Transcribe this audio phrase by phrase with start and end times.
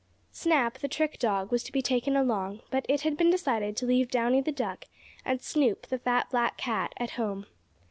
[0.31, 3.85] Snap, the trick dog, was to be taken along, but it had been decided to
[3.85, 4.85] leave Downy the duck,
[5.23, 7.45] and Snoop, the fat, black cat at home.